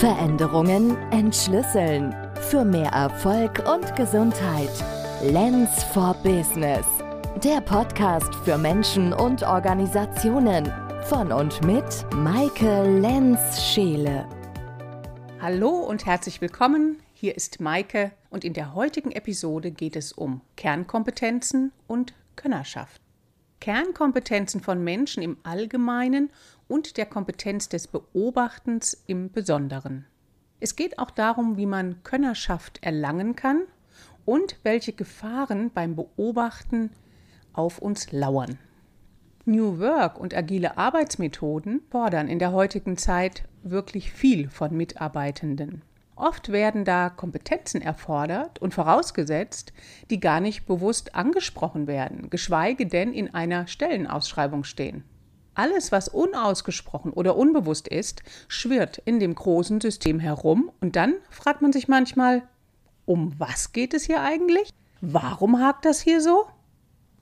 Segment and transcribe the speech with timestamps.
[0.00, 2.14] Veränderungen entschlüsseln.
[2.50, 4.70] Für mehr Erfolg und Gesundheit.
[5.22, 6.84] Lens for Business.
[7.44, 10.70] Der Podcast für Menschen und Organisationen.
[11.04, 14.28] Von und mit Maike Lenz-Scheele.
[15.40, 16.98] Hallo und herzlich willkommen.
[17.14, 23.03] Hier ist Maike und in der heutigen Episode geht es um Kernkompetenzen und Könnerschaft.
[23.64, 26.28] Kernkompetenzen von Menschen im Allgemeinen
[26.68, 30.04] und der Kompetenz des Beobachtens im Besonderen.
[30.60, 33.62] Es geht auch darum, wie man Könnerschaft erlangen kann
[34.26, 36.90] und welche Gefahren beim Beobachten
[37.54, 38.58] auf uns lauern.
[39.46, 45.80] New Work und agile Arbeitsmethoden fordern in der heutigen Zeit wirklich viel von Mitarbeitenden.
[46.16, 49.72] Oft werden da Kompetenzen erfordert und vorausgesetzt,
[50.10, 55.02] die gar nicht bewusst angesprochen werden, geschweige denn in einer Stellenausschreibung stehen.
[55.54, 61.62] Alles, was unausgesprochen oder unbewusst ist, schwirrt in dem großen System herum und dann fragt
[61.62, 62.42] man sich manchmal,
[63.06, 64.70] um was geht es hier eigentlich?
[65.00, 66.46] Warum hakt das hier so?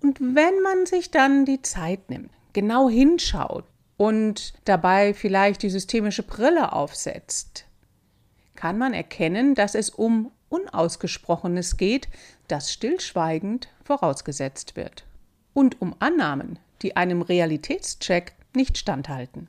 [0.02, 3.64] Und wenn man sich dann die Zeit nimmt, genau hinschaut
[3.96, 7.66] und dabei vielleicht die systemische Brille aufsetzt,
[8.54, 12.08] kann man erkennen, dass es um Unausgesprochenes geht,
[12.48, 15.04] das stillschweigend vorausgesetzt wird.
[15.54, 19.48] Und um Annahmen, die einem Realitätscheck nicht standhalten.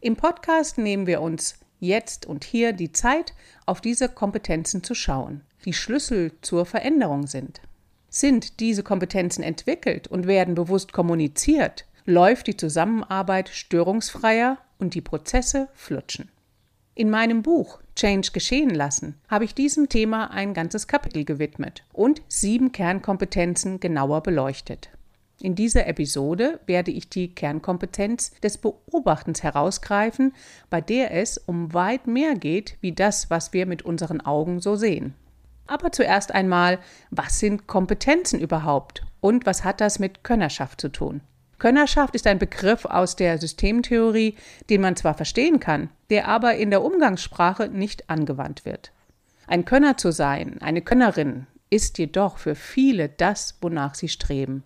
[0.00, 3.34] Im Podcast nehmen wir uns jetzt und hier die Zeit,
[3.66, 7.60] auf diese Kompetenzen zu schauen, die Schlüssel zur Veränderung sind.
[8.08, 15.68] Sind diese Kompetenzen entwickelt und werden bewusst kommuniziert, läuft die Zusammenarbeit störungsfreier und die Prozesse
[15.74, 16.31] flutschen.
[16.94, 22.20] In meinem Buch Change geschehen lassen habe ich diesem Thema ein ganzes Kapitel gewidmet und
[22.28, 24.90] sieben Kernkompetenzen genauer beleuchtet.
[25.40, 30.34] In dieser Episode werde ich die Kernkompetenz des Beobachtens herausgreifen,
[30.68, 34.76] bei der es um weit mehr geht, wie das, was wir mit unseren Augen so
[34.76, 35.14] sehen.
[35.66, 36.78] Aber zuerst einmal,
[37.10, 41.22] was sind Kompetenzen überhaupt und was hat das mit Könnerschaft zu tun?
[41.62, 44.34] Könnerschaft ist ein Begriff aus der Systemtheorie,
[44.68, 48.90] den man zwar verstehen kann, der aber in der Umgangssprache nicht angewandt wird.
[49.46, 54.64] Ein Könner zu sein, eine Könnerin, ist jedoch für viele das, wonach sie streben.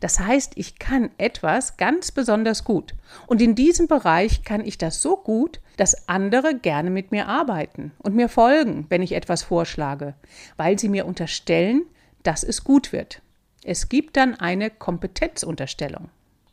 [0.00, 2.94] Das heißt, ich kann etwas ganz besonders gut.
[3.26, 7.92] Und in diesem Bereich kann ich das so gut, dass andere gerne mit mir arbeiten
[7.98, 10.14] und mir folgen, wenn ich etwas vorschlage,
[10.56, 11.82] weil sie mir unterstellen,
[12.22, 13.20] dass es gut wird.
[13.64, 16.08] Es gibt dann eine Kompetenzunterstellung.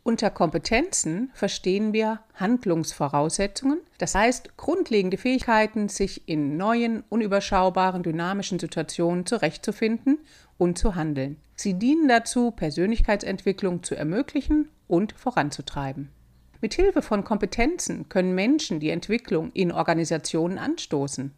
[0.07, 9.25] Unter Kompetenzen verstehen wir Handlungsvoraussetzungen, das heißt grundlegende Fähigkeiten, sich in neuen, unüberschaubaren, dynamischen Situationen
[9.25, 10.19] zurechtzufinden
[10.59, 11.38] und zu handeln.
[11.55, 16.11] Sie dienen dazu, Persönlichkeitsentwicklung zu ermöglichen und voranzutreiben.
[16.61, 21.33] Mit Hilfe von Kompetenzen können Menschen die Entwicklung in Organisationen anstoßen.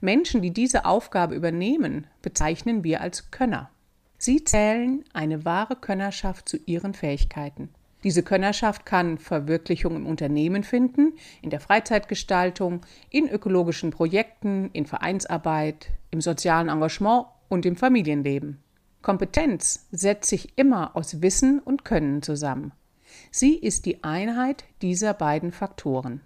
[0.00, 3.68] Menschen, die diese Aufgabe übernehmen, bezeichnen wir als Könner.
[4.16, 7.70] Sie zählen eine wahre Könnerschaft zu ihren Fähigkeiten.
[8.04, 12.80] Diese Könnerschaft kann Verwirklichung im Unternehmen finden, in der Freizeitgestaltung,
[13.10, 18.58] in ökologischen Projekten, in Vereinsarbeit, im sozialen Engagement und im Familienleben.
[19.02, 22.72] Kompetenz setzt sich immer aus Wissen und Können zusammen.
[23.30, 26.20] Sie ist die Einheit dieser beiden Faktoren.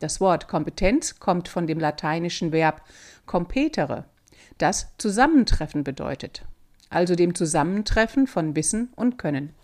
[0.00, 2.82] Das Wort Kompetenz kommt von dem lateinischen Verb
[3.26, 4.04] competere,
[4.58, 6.44] das Zusammentreffen bedeutet,
[6.90, 9.54] also dem Zusammentreffen von Wissen und Können.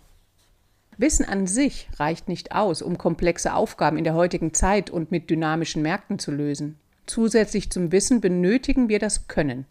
[1.01, 5.31] Wissen an sich reicht nicht aus, um komplexe Aufgaben in der heutigen Zeit und mit
[5.31, 6.79] dynamischen Märkten zu lösen.
[7.07, 9.65] Zusätzlich zum Wissen benötigen wir das Können.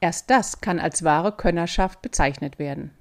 [0.00, 2.92] Erst das kann als wahre Könnerschaft bezeichnet werden.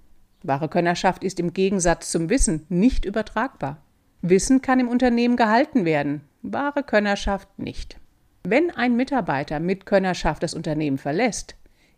[0.42, 3.78] Wahre Könnerschaft ist im Gegensatz zum Wissen nicht übertragbar.
[4.24, 7.98] Wissen kann im Unternehmen gehalten werden, wahre Könnerschaft nicht.
[8.44, 11.56] Wenn ein Mitarbeiter mit Könnerschaft das Unternehmen verlässt,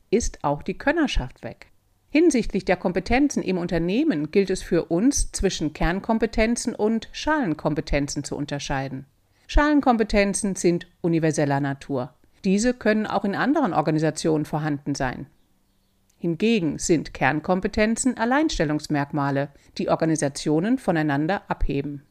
[0.09, 1.67] ist auch die Könnerschaft weg.
[2.12, 9.06] Hinsichtlich der Kompetenzen im Unternehmen gilt es für uns zwischen Kernkompetenzen und Schalenkompetenzen zu unterscheiden.
[9.47, 12.14] Schalenkompetenzen sind universeller Natur.
[12.44, 15.28] Diese können auch in anderen Organisationen vorhanden sein.
[16.17, 22.03] Hingegen sind Kernkompetenzen Alleinstellungsmerkmale, die Organisationen voneinander abheben.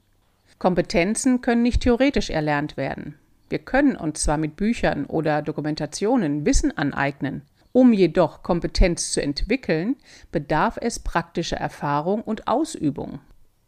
[0.58, 3.16] Kompetenzen können nicht theoretisch erlernt werden.
[3.48, 7.42] Wir können uns zwar mit Büchern oder Dokumentationen Wissen aneignen,
[7.78, 9.94] um jedoch Kompetenz zu entwickeln,
[10.32, 13.20] bedarf es praktischer Erfahrung und Ausübung.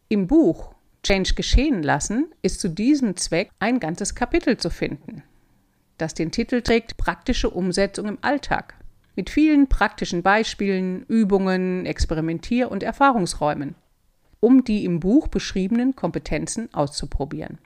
[0.08, 0.74] Im Buch
[1.04, 5.22] Change geschehen lassen ist zu diesem Zweck ein ganzes Kapitel zu finden,
[5.96, 8.74] das den Titel trägt Praktische Umsetzung im Alltag
[9.14, 13.76] mit vielen praktischen Beispielen, Übungen, Experimentier- und Erfahrungsräumen,
[14.40, 17.58] um die im Buch beschriebenen Kompetenzen auszuprobieren.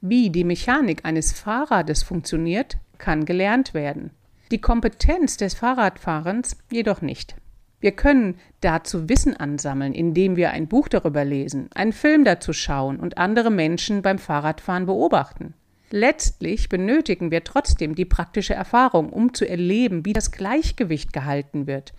[0.00, 4.10] Wie die Mechanik eines Fahrrades funktioniert, kann gelernt werden.
[4.50, 7.36] Die Kompetenz des Fahrradfahrens jedoch nicht.
[7.80, 12.98] Wir können dazu Wissen ansammeln, indem wir ein Buch darüber lesen, einen Film dazu schauen
[12.98, 15.54] und andere Menschen beim Fahrradfahren beobachten.
[15.90, 21.92] Letztlich benötigen wir trotzdem die praktische Erfahrung, um zu erleben, wie das Gleichgewicht gehalten wird,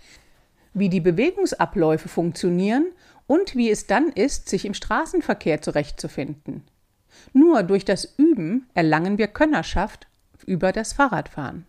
[0.74, 2.88] wie die Bewegungsabläufe funktionieren
[3.28, 6.64] und wie es dann ist, sich im Straßenverkehr zurechtzufinden.
[7.34, 10.08] Nur durch das Üben erlangen wir Könnerschaft
[10.46, 11.66] über das Fahrradfahren.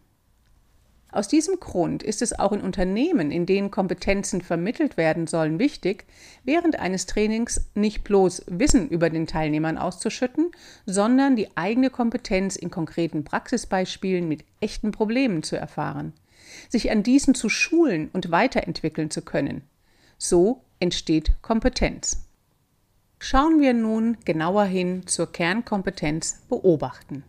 [1.17, 6.05] Aus diesem Grund ist es auch in Unternehmen, in denen Kompetenzen vermittelt werden sollen, wichtig,
[6.45, 10.51] während eines Trainings nicht bloß Wissen über den Teilnehmern auszuschütten,
[10.85, 16.13] sondern die eigene Kompetenz in konkreten Praxisbeispielen mit echten Problemen zu erfahren,
[16.69, 19.63] sich an diesen zu schulen und weiterentwickeln zu können.
[20.19, 22.27] So entsteht Kompetenz.
[23.21, 27.25] Schauen wir nun genauer hin zur Kernkompetenz Beobachten.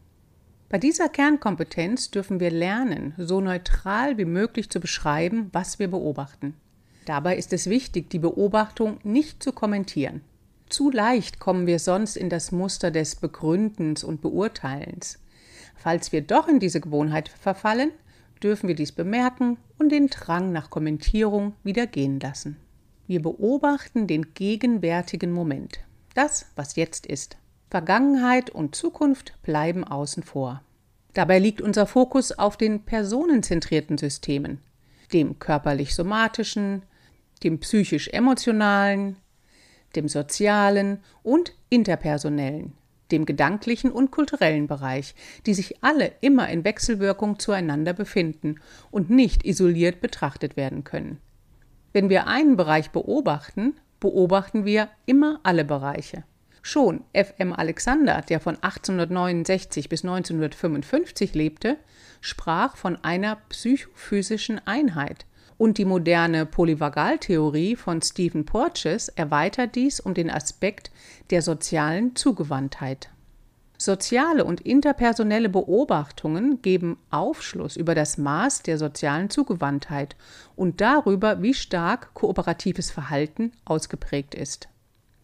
[0.69, 6.55] Bei dieser Kernkompetenz dürfen wir lernen, so neutral wie möglich zu beschreiben, was wir beobachten.
[7.05, 10.21] Dabei ist es wichtig, die Beobachtung nicht zu kommentieren.
[10.67, 15.19] Zu leicht kommen wir sonst in das Muster des Begründens und Beurteilens.
[15.77, 17.91] Falls wir doch in diese Gewohnheit verfallen,
[18.43, 22.57] dürfen wir dies bemerken und den Drang nach Kommentierung wieder gehen lassen.
[23.07, 25.79] Wir beobachten den gegenwärtigen Moment,
[26.13, 27.37] das, was jetzt ist.
[27.69, 30.61] Vergangenheit und Zukunft bleiben außen vor.
[31.13, 34.59] Dabei liegt unser Fokus auf den personenzentrierten Systemen,
[35.11, 36.83] dem körperlich-somatischen,
[37.43, 39.17] dem psychisch-emotionalen,
[39.95, 42.73] dem sozialen und interpersonellen,
[43.11, 45.13] dem gedanklichen und kulturellen Bereich,
[45.45, 48.61] die sich alle immer in Wechselwirkung zueinander befinden
[48.91, 51.19] und nicht isoliert betrachtet werden können.
[51.91, 56.23] Wenn wir einen Bereich beobachten, beobachten wir immer alle Bereiche.
[56.69, 57.53] Schon F.M.
[57.53, 61.77] Alexander, der von 1869 bis 1955 lebte,
[62.19, 65.25] sprach von einer psychophysischen Einheit.
[65.57, 70.91] Und die moderne Polyvagaltheorie von Stephen Porges erweitert dies um den Aspekt
[71.29, 73.11] der sozialen Zugewandtheit.
[73.77, 80.17] Soziale und interpersonelle Beobachtungen geben Aufschluss über das Maß der sozialen Zugewandtheit
[80.57, 84.67] und darüber, wie stark kooperatives Verhalten ausgeprägt ist.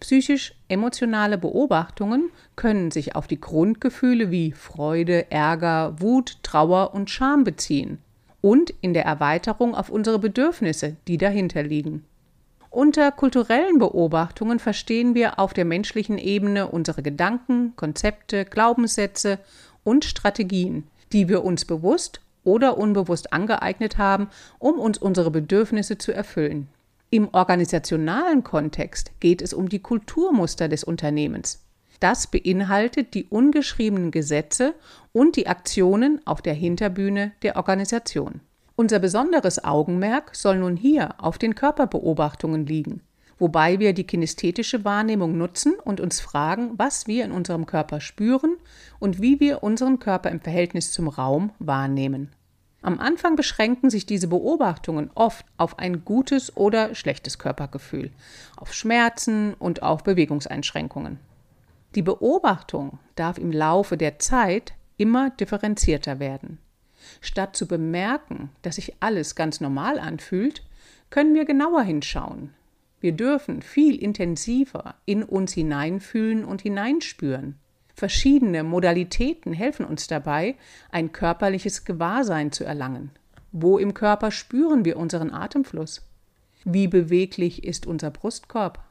[0.03, 8.00] Psychisch-emotionale Beobachtungen können sich auf die Grundgefühle wie Freude, Ärger, Wut, Trauer und Scham beziehen
[8.41, 12.03] und in der Erweiterung auf unsere Bedürfnisse, die dahinter liegen.
[12.69, 19.39] Unter kulturellen Beobachtungen verstehen wir auf der menschlichen Ebene unsere Gedanken, Konzepte, Glaubenssätze
[19.85, 20.83] und Strategien,
[21.13, 24.27] die wir uns bewusst oder unbewusst angeeignet haben,
[24.59, 26.67] um uns unsere Bedürfnisse zu erfüllen.
[27.13, 31.63] Im organisationalen Kontext geht es um die Kulturmuster des Unternehmens.
[32.00, 34.74] Das beinhaltet die ungeschriebenen Gesetze
[35.12, 38.42] und die Aktionen auf der Hinterbühne der Organisation.
[38.75, 43.04] Unser besonderes Augenmerk soll nun hier auf den Körperbeobachtungen liegen,
[43.38, 48.57] wobei wir die kinesthetische Wahrnehmung nutzen und uns fragen, was wir in unserem Körper spüren
[48.98, 52.31] und wie wir unseren Körper im Verhältnis zum Raum wahrnehmen.
[52.83, 58.12] Am Anfang beschränken sich diese Beobachtungen oft auf ein gutes oder schlechtes Körpergefühl,
[58.57, 61.18] auf Schmerzen und auf Bewegungseinschränkungen.
[61.95, 66.57] Die Beobachtung darf im Laufe der Zeit immer differenzierter werden.
[67.22, 70.62] Statt zu bemerken, dass sich alles ganz normal anfühlt,
[71.10, 72.50] können wir genauer hinschauen.
[73.00, 77.55] Wir dürfen viel intensiver in uns hineinfühlen und hineinspüren.
[77.93, 80.55] Verschiedene Modalitäten helfen uns dabei,
[80.91, 83.12] ein körperliches Gewahrsein zu erlangen.
[83.51, 86.01] Wo im Körper spüren wir unseren Atemfluss?
[86.65, 88.83] Wie beweglich ist unser Brustkorb?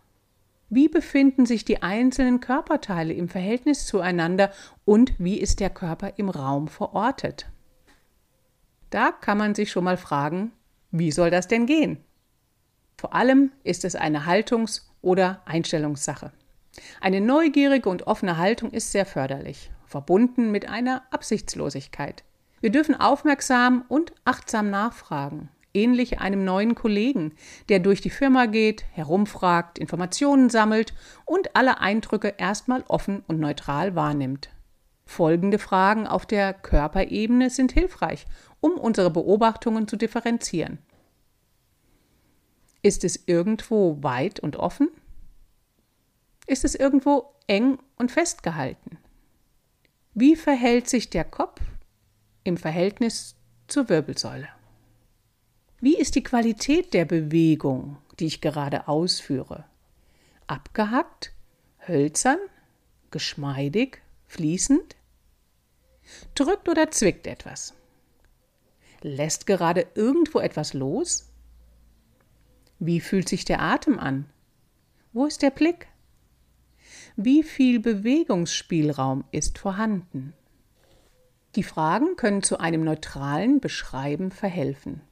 [0.68, 4.52] Wie befinden sich die einzelnen Körperteile im Verhältnis zueinander
[4.84, 7.46] und wie ist der Körper im Raum verortet?
[8.88, 10.52] Da kann man sich schon mal fragen,
[10.90, 11.98] wie soll das denn gehen?
[12.96, 16.32] Vor allem ist es eine Haltungs- oder Einstellungssache.
[17.00, 22.24] Eine neugierige und offene Haltung ist sehr förderlich, verbunden mit einer Absichtslosigkeit.
[22.60, 27.34] Wir dürfen aufmerksam und achtsam nachfragen, ähnlich einem neuen Kollegen,
[27.68, 33.94] der durch die Firma geht, herumfragt, Informationen sammelt und alle Eindrücke erstmal offen und neutral
[33.94, 34.50] wahrnimmt.
[35.04, 38.26] Folgende Fragen auf der Körperebene sind hilfreich,
[38.60, 40.78] um unsere Beobachtungen zu differenzieren.
[42.82, 44.88] Ist es irgendwo weit und offen?
[46.46, 48.98] Ist es irgendwo eng und festgehalten.
[50.14, 51.60] Wie verhält sich der Kopf
[52.44, 54.48] im Verhältnis zur Wirbelsäule?
[55.80, 59.64] Wie ist die Qualität der Bewegung, die ich gerade ausführe?
[60.46, 61.32] Abgehackt,
[61.86, 62.38] hölzern,
[63.10, 64.96] geschmeidig, fließend?
[66.34, 67.74] Drückt oder zwickt etwas?
[69.00, 71.28] Lässt gerade irgendwo etwas los?
[72.78, 74.28] Wie fühlt sich der Atem an?
[75.12, 75.88] Wo ist der Blick?
[77.16, 80.32] Wie viel Bewegungsspielraum ist vorhanden?
[81.56, 85.02] Die Fragen können zu einem neutralen Beschreiben verhelfen.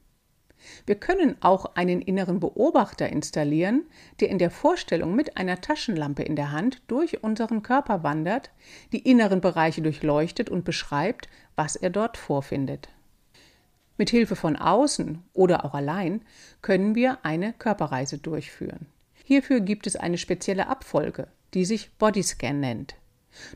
[0.87, 3.85] Wir können auch einen inneren Beobachter installieren,
[4.21, 8.51] der in der Vorstellung mit einer Taschenlampe in der Hand durch unseren Körper wandert,
[8.93, 12.89] die inneren Bereiche durchleuchtet und beschreibt, was er dort vorfindet.
[13.99, 16.23] Mit Hilfe von außen oder auch allein
[16.63, 18.87] können wir eine Körperreise durchführen.
[19.25, 22.95] Hierfür gibt es eine spezielle Abfolge, die sich Bodyscan nennt.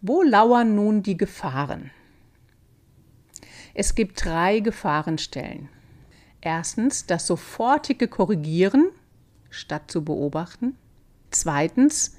[0.02, 1.92] Wo lauern nun die Gefahren?
[3.74, 5.70] Es gibt drei Gefahrenstellen.
[6.42, 8.90] Erstens das sofortige Korrigieren
[9.50, 10.78] statt zu beobachten.
[11.32, 12.18] Zweitens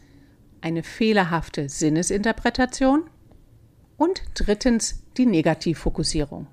[0.61, 3.05] eine fehlerhafte Sinnesinterpretation.
[3.97, 6.47] Und drittens die Negativfokussierung.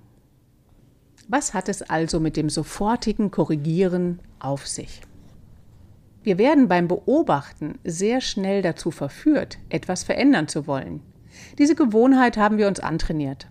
[1.27, 5.01] Was hat es also mit dem sofortigen Korrigieren auf sich?
[6.23, 11.01] Wir werden beim Beobachten sehr schnell dazu verführt, etwas verändern zu wollen.
[11.59, 13.47] Diese Gewohnheit haben wir uns antrainiert.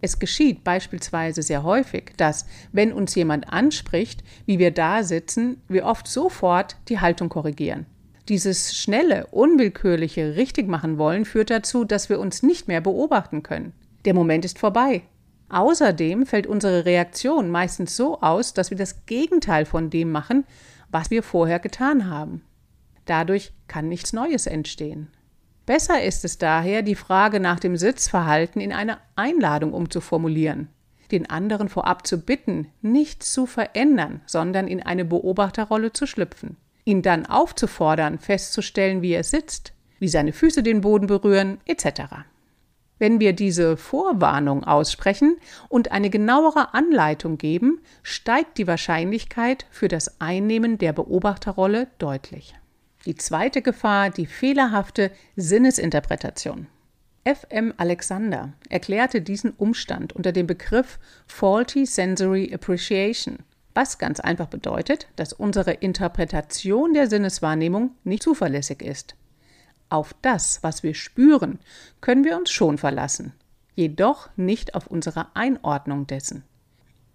[0.00, 5.84] Es geschieht beispielsweise sehr häufig, dass, wenn uns jemand anspricht, wie wir da sitzen, wir
[5.84, 7.86] oft sofort die Haltung korrigieren.
[8.32, 13.74] Dieses schnelle, unwillkürliche Richtigmachen wollen führt dazu, dass wir uns nicht mehr beobachten können.
[14.06, 15.02] Der Moment ist vorbei.
[15.50, 20.46] Außerdem fällt unsere Reaktion meistens so aus, dass wir das Gegenteil von dem machen,
[20.90, 22.40] was wir vorher getan haben.
[23.04, 25.08] Dadurch kann nichts Neues entstehen.
[25.66, 30.68] Besser ist es daher, die Frage nach dem Sitzverhalten in eine Einladung umzuformulieren,
[31.10, 37.02] den anderen vorab zu bitten, nichts zu verändern, sondern in eine Beobachterrolle zu schlüpfen ihn
[37.02, 42.02] dann aufzufordern, festzustellen, wie er sitzt, wie seine Füße den Boden berühren, etc.
[42.98, 45.36] Wenn wir diese Vorwarnung aussprechen
[45.68, 52.54] und eine genauere Anleitung geben, steigt die Wahrscheinlichkeit für das Einnehmen der Beobachterrolle deutlich.
[53.04, 56.68] Die zweite Gefahr, die fehlerhafte Sinnesinterpretation.
[57.24, 57.72] F.M.
[57.76, 63.38] Alexander erklärte diesen Umstand unter dem Begriff Faulty Sensory Appreciation
[63.74, 69.14] was ganz einfach bedeutet, dass unsere Interpretation der Sinneswahrnehmung nicht zuverlässig ist.
[69.88, 71.58] Auf das, was wir spüren,
[72.00, 73.32] können wir uns schon verlassen,
[73.74, 76.44] jedoch nicht auf unsere Einordnung dessen.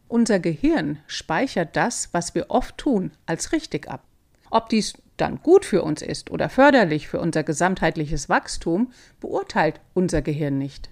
[0.07, 4.03] Unser Gehirn speichert das, was wir oft tun, als richtig ab.
[4.49, 10.21] Ob dies dann gut für uns ist oder förderlich für unser gesamtheitliches Wachstum, beurteilt unser
[10.21, 10.89] Gehirn nicht.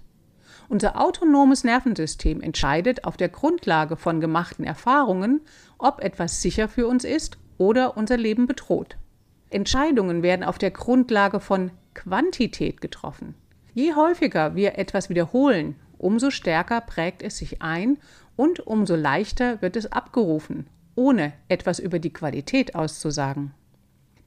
[0.70, 5.42] Unser autonomes Nervensystem entscheidet auf der Grundlage von gemachten Erfahrungen,
[5.78, 8.98] ob etwas sicher für uns ist oder unser Leben bedroht.
[9.50, 13.36] Entscheidungen werden auf der Grundlage von Quantität getroffen.
[13.74, 17.98] Je häufiger wir etwas wiederholen, umso stärker prägt es sich ein
[18.36, 23.54] und umso leichter wird es abgerufen, ohne etwas über die Qualität auszusagen.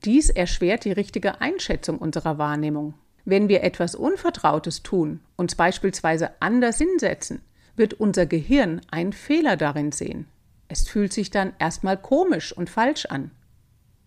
[0.05, 2.95] Dies erschwert die richtige Einschätzung unserer Wahrnehmung.
[3.29, 7.43] Wenn wir etwas Unvertrautes tun, uns beispielsweise anders hinsetzen,
[7.77, 10.27] wird unser Gehirn einen Fehler darin sehen.
[10.69, 13.31] Es fühlt sich dann erstmal komisch und falsch an.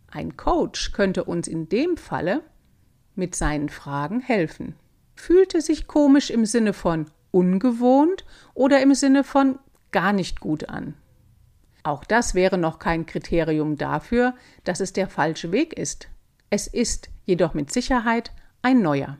[0.10, 2.42] Ein Coach könnte uns in dem Falle
[3.14, 4.74] mit seinen Fragen helfen.
[5.14, 8.26] Fühlt es sich komisch im Sinne von ungewohnt
[8.56, 9.60] oder im Sinne von
[9.92, 10.96] gar nicht gut an?
[11.84, 16.08] Auch das wäre noch kein Kriterium dafür, dass es der falsche Weg ist.
[16.50, 19.18] Es ist jedoch mit Sicherheit ein neuer.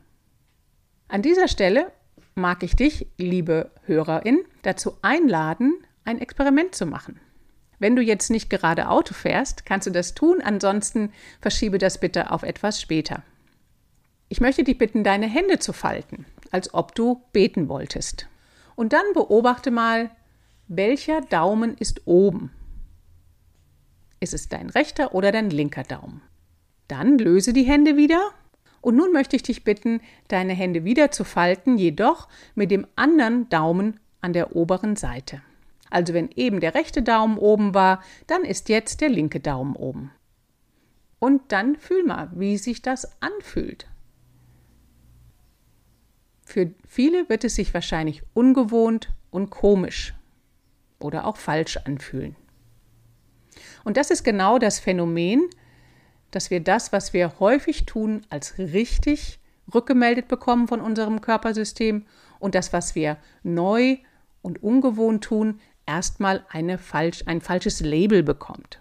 [1.08, 1.92] An dieser Stelle
[2.36, 7.20] mag ich dich, liebe Hörerin, dazu einladen, ein Experiment zu machen.
[7.80, 12.32] Wenn du jetzt nicht gerade Auto fährst, kannst du das tun, ansonsten verschiebe das bitte
[12.32, 13.24] auf etwas später.
[14.30, 18.28] Ich möchte dich bitten, deine Hände zu falten, als ob du beten wolltest.
[18.76, 20.12] Und dann beobachte mal,
[20.68, 22.52] welcher Daumen ist oben.
[24.20, 26.22] Ist es dein rechter oder dein linker Daumen?
[26.88, 28.32] Dann löse die Hände wieder
[28.82, 33.48] und nun möchte ich dich bitten, deine Hände wieder zu falten, jedoch mit dem anderen
[33.50, 35.42] Daumen an der oberen Seite.
[35.90, 40.12] Also wenn eben der rechte Daumen oben war, dann ist jetzt der linke Daumen oben.
[41.20, 43.86] Und dann fühl mal, wie sich das anfühlt.
[46.44, 50.14] Für viele wird es sich wahrscheinlich ungewohnt und komisch
[51.00, 52.36] oder auch falsch anfühlen.
[53.84, 55.48] Und das ist genau das Phänomen,
[56.32, 59.40] dass wir das, was wir häufig tun, als richtig
[59.74, 62.06] rückgemeldet bekommen von unserem Körpersystem
[62.40, 63.98] und das, was wir neu
[64.42, 66.44] und ungewohnt tun, erstmal
[66.80, 68.80] falsch, ein falsches Label bekommt.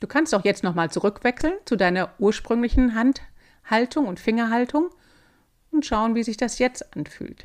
[0.00, 4.90] Du kannst auch jetzt nochmal zurückwechseln zu deiner ursprünglichen Handhaltung und Fingerhaltung
[5.70, 7.44] und schauen, wie sich das jetzt anfühlt.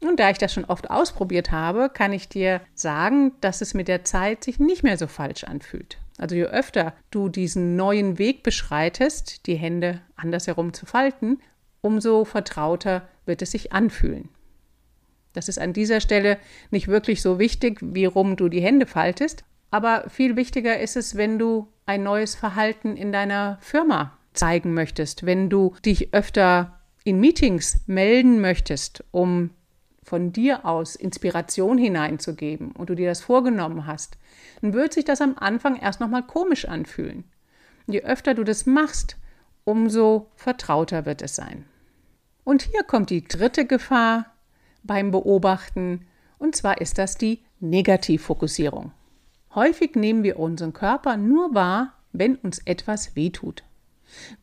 [0.00, 3.88] Und da ich das schon oft ausprobiert habe, kann ich dir sagen, dass es mit
[3.88, 5.98] der Zeit sich nicht mehr so falsch anfühlt.
[6.18, 11.38] Also je öfter du diesen neuen Weg beschreitest, die Hände andersherum zu falten,
[11.80, 14.28] umso vertrauter wird es sich anfühlen.
[15.32, 16.38] Das ist an dieser Stelle
[16.70, 21.16] nicht wirklich so wichtig, wie rum du die Hände faltest, aber viel wichtiger ist es,
[21.16, 27.20] wenn du ein neues Verhalten in deiner Firma zeigen möchtest, wenn du dich öfter in
[27.20, 29.50] Meetings melden möchtest, um
[30.08, 34.16] von dir aus Inspiration hineinzugeben und du dir das vorgenommen hast,
[34.62, 37.24] dann wird sich das am Anfang erst nochmal komisch anfühlen.
[37.86, 39.16] Und je öfter du das machst,
[39.64, 41.66] umso vertrauter wird es sein.
[42.42, 44.32] Und hier kommt die dritte Gefahr
[44.82, 46.06] beim Beobachten,
[46.38, 48.92] und zwar ist das die Negativfokussierung.
[49.54, 53.62] Häufig nehmen wir unseren Körper nur wahr, wenn uns etwas wehtut.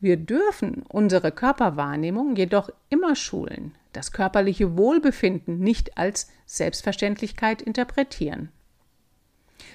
[0.00, 8.50] Wir dürfen unsere Körperwahrnehmung jedoch immer schulen, das körperliche Wohlbefinden nicht als Selbstverständlichkeit interpretieren.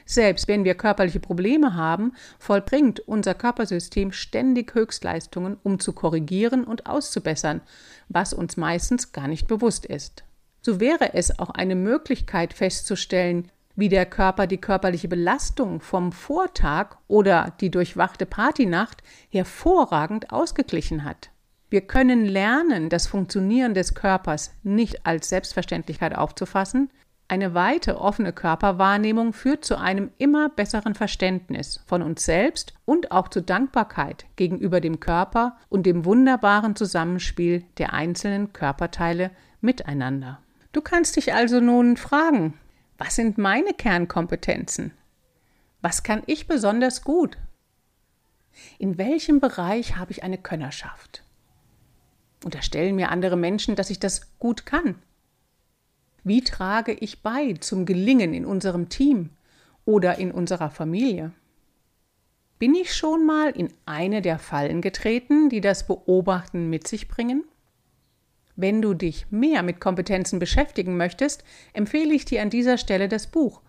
[0.06, 6.86] Selbst wenn wir körperliche Probleme haben, vollbringt unser Körpersystem ständig Höchstleistungen, um zu korrigieren und
[6.86, 7.62] auszubessern,
[8.10, 10.24] was uns meistens gar nicht bewusst ist.
[10.62, 16.98] So wäre es auch eine Möglichkeit festzustellen, wie der Körper die körperliche Belastung vom Vortag
[17.08, 21.32] oder die durchwachte Partynacht hervorragend ausgeglichen hat.
[21.70, 26.90] Wir können lernen, das Funktionieren des Körpers nicht als Selbstverständlichkeit aufzufassen.
[27.30, 33.30] Eine weite, offene Körperwahrnehmung führt zu einem immer besseren Verständnis von uns selbst und auch
[33.30, 40.40] zu Dankbarkeit gegenüber dem Körper und dem wunderbaren Zusammenspiel der einzelnen Körperteile miteinander.
[40.74, 42.54] Du kannst dich also nun fragen,
[43.04, 44.92] was sind meine Kernkompetenzen?
[45.82, 47.36] Was kann ich besonders gut?
[48.78, 51.24] In welchem Bereich habe ich eine Könnerschaft?
[52.44, 55.02] Unterstellen mir andere Menschen, dass ich das gut kann?
[56.24, 59.32] Wie trage ich bei zum Gelingen in unserem Team
[59.84, 61.32] oder in unserer Familie?
[62.60, 67.46] Bin ich schon mal in eine der Fallen getreten, die das Beobachten mit sich bringen?
[68.62, 71.44] Wenn du dich mehr mit Kompetenzen beschäftigen möchtest,
[71.74, 73.60] empfehle ich dir an dieser Stelle das Buch,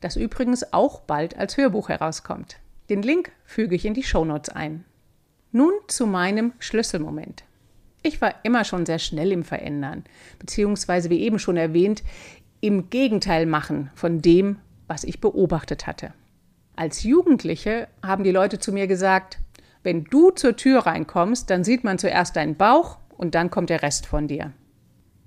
[0.00, 2.58] das übrigens auch bald als Hörbuch herauskommt.
[2.88, 4.84] Den Link füge ich in die Shownotes ein.
[5.50, 7.42] Nun zu meinem Schlüsselmoment.
[8.04, 10.04] Ich war immer schon sehr schnell im Verändern,
[10.38, 12.04] beziehungsweise wie eben schon erwähnt,
[12.60, 16.14] im Gegenteil machen von dem, was ich beobachtet hatte.
[16.76, 19.40] Als Jugendliche haben die Leute zu mir gesagt,
[19.82, 23.82] wenn du zur Tür reinkommst, dann sieht man zuerst deinen Bauch und dann kommt der
[23.82, 24.52] Rest von dir.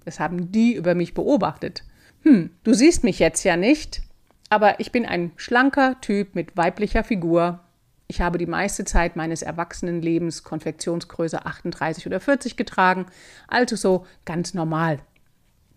[0.06, 1.84] Das haben die über mich beobachtet.
[2.23, 4.02] Hm, du siehst mich jetzt ja nicht,
[4.49, 7.62] aber ich bin ein schlanker Typ mit weiblicher Figur.
[8.08, 13.06] Ich habe die meiste Zeit meines Erwachsenenlebens Konfektionsgröße 38 oder 40 getragen,
[13.47, 14.99] also so ganz normal.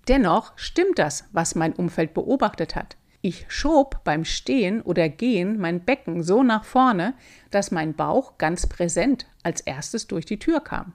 [0.09, 2.97] Dennoch stimmt das, was mein Umfeld beobachtet hat.
[3.21, 7.15] Ich schob beim Stehen oder Gehen mein Becken so nach vorne,
[7.51, 10.93] dass mein Bauch ganz präsent als erstes durch die Tür kam.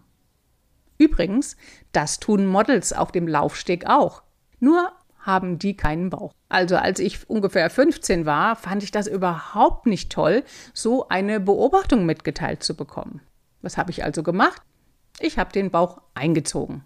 [0.98, 1.58] Übrigens,
[1.92, 4.24] das tun Models auf dem Laufsteg auch.
[4.60, 6.34] Nur haben die keinen Bauch.
[6.50, 12.06] Also als ich ungefähr 15 war, fand ich das überhaupt nicht toll, so eine Beobachtung
[12.06, 13.22] mitgeteilt zu bekommen.
[13.62, 14.62] Was habe ich also gemacht?
[15.20, 16.84] Ich habe den Bauch eingezogen.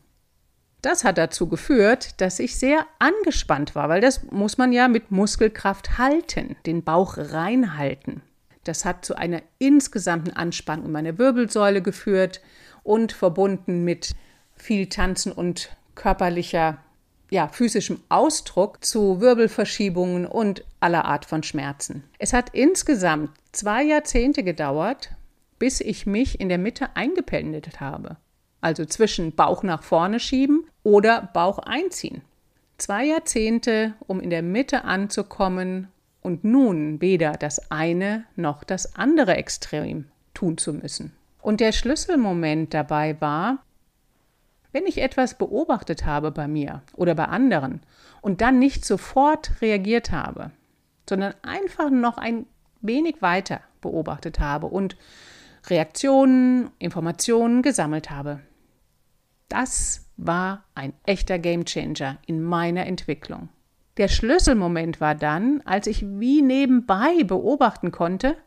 [0.82, 5.12] Das hat dazu geführt, dass ich sehr angespannt war, weil das muss man ja mit
[5.12, 8.24] Muskelkraft halten, den Bauch reinhalten.
[8.63, 12.41] Das hat zu einer insgesamten Anspannung meiner Wirbelsäule geführt
[12.84, 14.13] und verbunden mit
[14.56, 16.78] viel Tanzen und körperlicher,
[17.30, 22.04] ja, physischem Ausdruck zu Wirbelverschiebungen und aller Art von Schmerzen.
[22.20, 25.12] Es hat insgesamt zwei Jahrzehnte gedauert,
[25.60, 28.17] bis ich mich in der Mitte eingependelt habe.
[28.62, 32.22] Also zwischen Bauch nach vorne schieben oder Bauch einziehen.
[32.78, 35.88] Zwei Jahrzehnte, um in der Mitte anzukommen
[36.22, 41.13] und nun weder das eine noch das andere Extrem tun zu müssen.
[41.41, 43.60] Und der Schlüsselmoment dabei war,
[44.71, 47.82] wenn ich etwas beobachtet habe bei mir oder bei anderen
[48.21, 50.51] und dann nicht sofort reagiert habe,
[51.10, 52.45] sondern einfach noch ein
[52.82, 54.95] wenig weiter beobachtet habe und
[55.67, 58.39] Reaktionen, Informationen gesammelt habe.
[59.49, 63.49] Das war ein echter Gamechanger in meiner Entwicklung.
[63.97, 68.38] Der Schlüsselmoment war dann, als ich wie nebenbei beobachten konnte,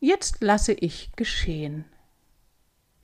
[0.00, 1.84] Jetzt lasse ich geschehen.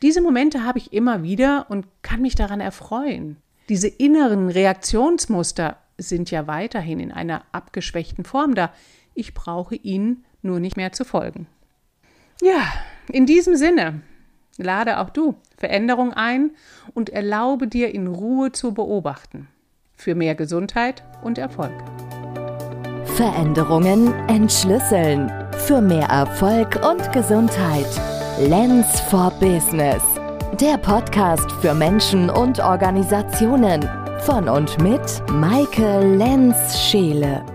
[0.02, 3.36] Diese Momente habe ich immer wieder und kann mich daran erfreuen.
[3.68, 8.72] Diese inneren Reaktionsmuster sind ja weiterhin in einer abgeschwächten Form da.
[9.14, 11.46] Ich brauche ihnen nur nicht mehr zu folgen.
[12.40, 12.72] Ja,
[13.10, 14.02] in diesem Sinne,
[14.58, 16.50] lade auch du Veränderung ein
[16.94, 19.48] und erlaube dir in Ruhe zu beobachten.
[19.94, 21.72] Für mehr Gesundheit und Erfolg.
[23.14, 25.30] Veränderungen entschlüsseln.
[25.66, 27.86] Für mehr Erfolg und Gesundheit.
[28.40, 30.02] Lens for Business.
[30.60, 33.88] Der Podcast für Menschen und Organisationen.
[34.22, 37.51] Von und mit Maike Lenz-Scheele.